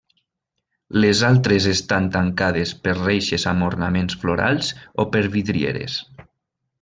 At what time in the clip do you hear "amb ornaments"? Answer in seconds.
3.53-4.17